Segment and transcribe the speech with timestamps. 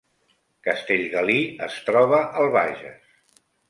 [0.67, 1.37] Castellgalí
[1.69, 3.19] es troba al Bages